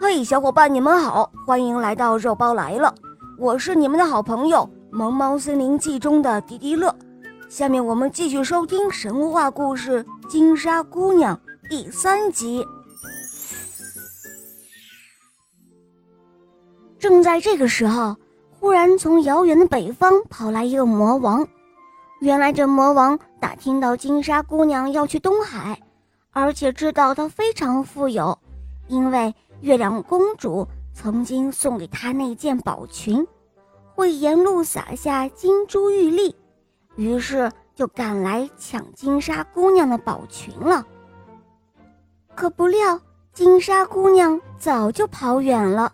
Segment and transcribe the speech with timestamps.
[0.00, 2.94] 嘿，小伙伴，你们好，欢迎来到肉包来了，
[3.36, 4.58] 我是你们的好朋友
[4.96, 6.94] 《萌猫森林记》中的迪迪乐。
[7.48, 11.36] 下面我们继续收听神话故事《金沙姑娘》
[11.68, 12.64] 第三集。
[16.96, 18.16] 正在这个时候，
[18.60, 21.46] 忽然从遥远的北方跑来一个魔王。
[22.20, 25.80] 原来这魔王打听到金沙姑娘要去东海，
[26.30, 28.38] 而且知道她非常富有，
[28.86, 29.34] 因为。
[29.60, 33.26] 月亮公主曾经送给他那件宝裙，
[33.94, 36.34] 会沿路撒下金珠玉粒，
[36.96, 40.86] 于是就赶来抢金沙姑娘的宝裙了。
[42.34, 43.00] 可不料
[43.32, 45.92] 金沙姑娘早就跑远了，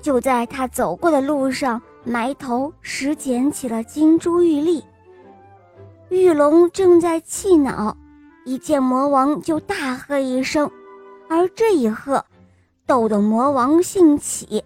[0.00, 4.82] 就在她走过的路上，埋头拾捡起了金珠玉粒。
[6.08, 7.94] 玉龙正在气恼，
[8.44, 10.70] 一见魔王就大喝一声，
[11.28, 12.24] 而这一喝。
[12.86, 14.62] 逗得魔王兴起，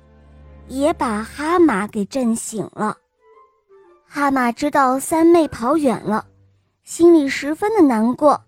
[0.68, 2.96] 也把哈马给震醒了。
[4.06, 6.26] 哈马知道三妹跑远了，
[6.84, 8.42] 心里十分的难过，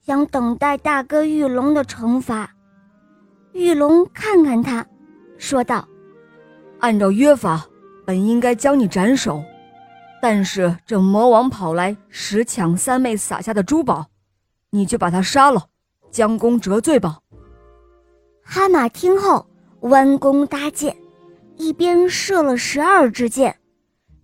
[0.00, 2.48] 想等待大哥玉龙的惩罚。
[3.52, 4.86] 玉龙看看他，
[5.36, 5.88] 说道
[6.78, 7.66] ：“按照约法，
[8.06, 9.42] 本应该将你斩首，
[10.20, 14.06] 但是这魔王跑来拾抢三妹撒下的珠宝，
[14.70, 15.66] 你就把他杀了，
[16.10, 17.18] 将功折罪吧。”
[18.42, 19.46] 哈马听后，
[19.80, 20.96] 弯弓搭箭，
[21.56, 23.56] 一边射了十二支箭，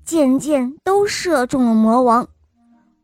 [0.05, 2.28] 箭箭都射中了魔王，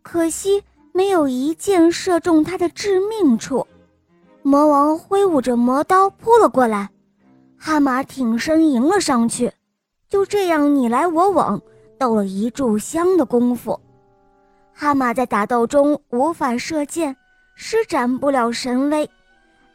[0.03, 0.63] 可惜
[0.93, 3.67] 没有一箭射中他的致命处。
[4.43, 6.91] 魔王挥舞着魔刀扑了过来，
[7.57, 9.53] 哈马挺身迎了上去，
[10.09, 11.63] 就这样你来我往，
[11.99, 13.81] 斗了一炷香的功夫。
[14.75, 17.17] 哈马在打斗中无法射箭，
[17.55, 19.09] 施展不了神威。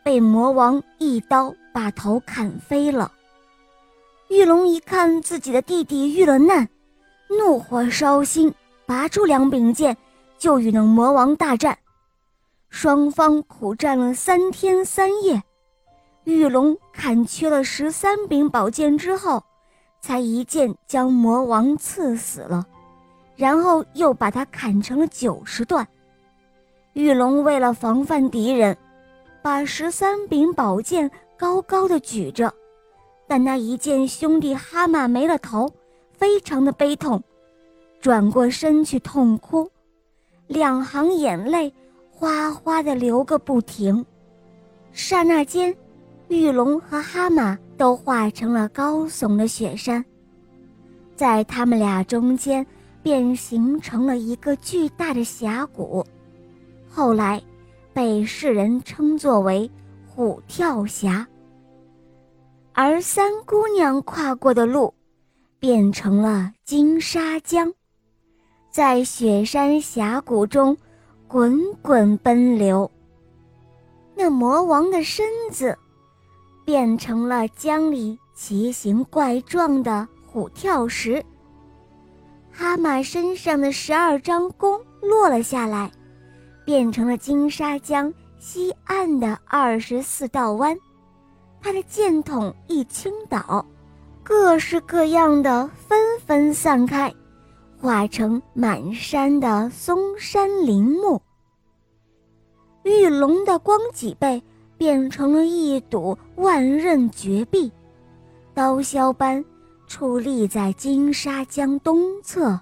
[0.10, 3.12] 被魔王一刀把头砍飞了。
[4.30, 6.68] 玉龙一看自己的弟弟遇了难，
[7.28, 8.52] 怒火烧心，
[8.88, 9.96] 拔出两柄剑，
[10.40, 11.78] 就与那魔王大战。
[12.72, 15.44] 双方苦战了三天三夜，
[16.24, 19.44] 玉龙砍缺了十三柄宝剑之后，
[20.02, 22.66] 才一剑将魔王刺死了，
[23.36, 25.88] 然后又把他砍成了九十段。
[26.94, 28.76] 玉龙为了防范敌人。
[29.42, 32.54] 把十三柄宝剑高高的举着，
[33.28, 35.72] 但那一见兄弟哈马没了头，
[36.12, 37.24] 非常的悲痛，
[38.02, 39.70] 转过身去痛哭，
[40.48, 41.74] 两行眼泪
[42.12, 44.06] 哗哗的流个不停。
[44.92, 45.74] 刹那间，
[46.28, 50.04] 玉龙和哈马都化成了高耸的雪山，
[51.16, 52.66] 在他们俩中间
[53.02, 56.06] 便形成了一个巨大的峡谷。
[56.90, 57.42] 后来。
[57.94, 59.70] 被世人称作为
[60.08, 61.28] 虎跳峡，
[62.74, 64.94] 而三姑娘跨过的路，
[65.60, 67.74] 变成了金沙江，
[68.72, 70.78] 在雪山峡谷中
[71.28, 72.90] 滚滚奔流。
[74.16, 75.78] 那魔王的身子，
[76.66, 81.24] 变成了江里奇形怪状的虎跳石。
[82.52, 85.90] 哈马身上的十二张弓落了下来。
[86.66, 90.78] 变成了金沙江西岸的二十四道湾，
[91.62, 93.66] 他的箭筒一倾倒，
[94.24, 97.14] 各式各样的纷纷散开，
[97.82, 101.22] 化成满山的松山林木。
[102.84, 104.42] 玉龙的光脊背
[104.78, 107.72] 变成了一堵万仞绝壁，
[108.54, 109.44] 刀削般
[109.88, 112.60] 矗立在金沙江东侧。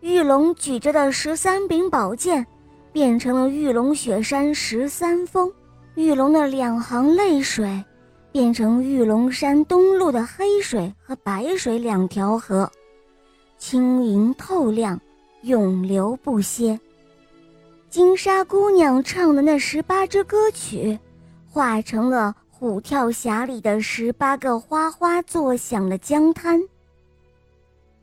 [0.00, 2.46] 玉龙举着的十三柄宝剑。
[2.92, 5.50] 变成了玉龙雪山十三峰，
[5.94, 7.82] 玉龙的两行泪水，
[8.30, 12.70] 变成玉龙山东路的黑水和白水两条河，
[13.56, 15.00] 轻盈透亮，
[15.42, 16.78] 永流不歇。
[17.88, 20.98] 金沙姑娘唱的那十八支歌曲，
[21.48, 26.62] 化成了虎跳峡里的十八个哗哗作响的江滩。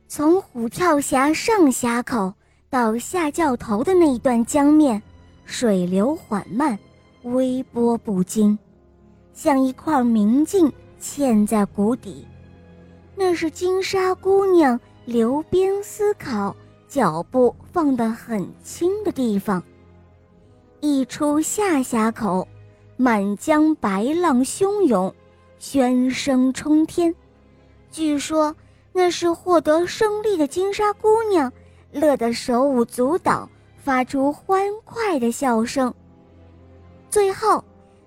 [0.07, 2.33] 从虎跳峡上峡口。
[2.69, 5.01] 到下教头的那一段江面，
[5.43, 6.77] 水流缓慢，
[7.23, 8.57] 微波不惊，
[9.33, 10.71] 像一块明镜
[11.01, 12.27] 嵌在谷底。
[13.15, 16.55] 那是金沙姑娘流边思考、
[16.87, 19.63] 脚步放得很轻的地方。
[20.79, 22.47] 一出下峡口，
[22.97, 25.11] 满江白浪汹涌，
[25.59, 27.15] 喧声冲天。
[27.91, 28.55] 据说
[28.93, 31.51] 那是获得胜利的金沙姑娘。
[31.91, 33.49] 乐得手舞足蹈，
[33.83, 35.93] 发出欢快的笑声。
[37.09, 37.63] 最后，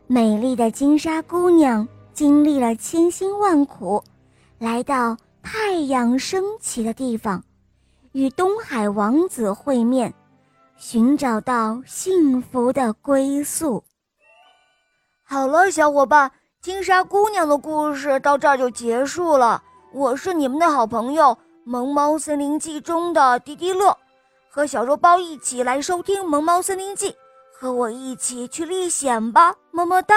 [0.06, 4.02] 美丽的金沙姑娘经历了千辛万苦，
[4.58, 7.42] 来到太阳升起的地方，
[8.12, 10.14] 与东海王子会面，
[10.76, 13.82] 寻找到幸福的归宿。
[15.24, 16.30] 好了，小伙伴，
[16.60, 19.62] 金沙姑娘的故事到这儿就结束了。
[19.92, 21.24] 我是你们的好朋友
[21.64, 23.96] 《萌猫森林记》中的迪迪乐，
[24.50, 27.10] 和小肉包一起来收听《萌猫森林记》，
[27.52, 30.14] 和我一起去历险吧，么么哒。